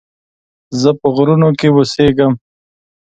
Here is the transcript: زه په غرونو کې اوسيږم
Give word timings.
زه 0.81 0.89
په 0.99 1.07
غرونو 1.15 1.49
کې 1.59 1.67
اوسيږم 1.73 2.33